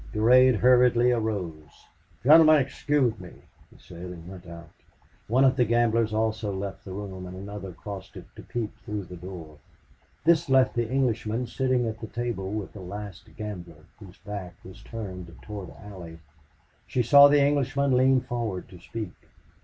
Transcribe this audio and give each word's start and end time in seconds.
Durade 0.13 0.55
hurriedly 0.55 1.11
arose. 1.11 1.85
"Gentlemen, 2.23 2.55
excuse 2.55 3.19
me," 3.19 3.29
he 3.69 3.77
said, 3.77 4.01
and 4.05 4.27
went 4.27 4.47
out. 4.47 4.71
One 5.27 5.45
of 5.45 5.55
the 5.57 5.63
gamblers 5.63 6.11
also 6.11 6.51
left 6.51 6.83
the 6.83 6.91
room, 6.91 7.27
and 7.27 7.37
another 7.37 7.71
crossed 7.71 8.17
it 8.17 8.25
to 8.35 8.41
peep 8.41 8.75
through 8.79 9.03
the 9.03 9.15
door. 9.15 9.59
This 10.25 10.49
left 10.49 10.73
the 10.73 10.89
Englishman 10.89 11.45
sitting 11.45 11.87
at 11.87 11.99
the 11.99 12.07
table 12.07 12.51
with 12.51 12.73
the 12.73 12.81
last 12.81 13.29
gambler, 13.37 13.85
whose 13.99 14.17
back 14.17 14.55
was 14.65 14.81
turned 14.81 15.35
toward 15.43 15.69
Allie. 15.69 16.17
She 16.87 17.03
saw 17.03 17.27
the 17.27 17.39
Englishman 17.45 17.95
lean 17.95 18.21
forward 18.21 18.69
to 18.69 18.79
speak. 18.79 19.11